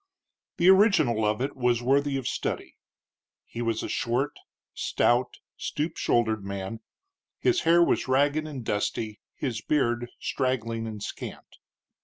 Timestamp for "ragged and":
8.07-8.65